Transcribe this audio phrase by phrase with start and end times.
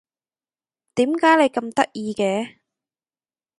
[0.95, 2.55] 點解你咁得意嘅？